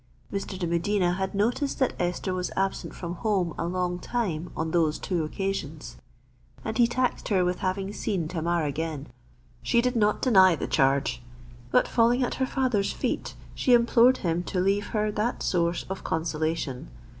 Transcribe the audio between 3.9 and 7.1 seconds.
time on those two occasions; and he